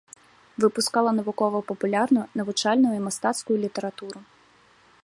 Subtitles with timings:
[0.63, 4.19] Выпускала навукова-папулярную, навучальную і мастацкую літаратуру.